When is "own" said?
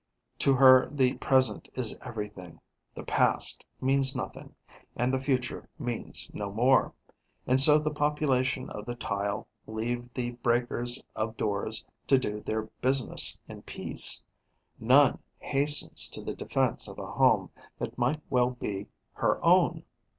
19.45-19.83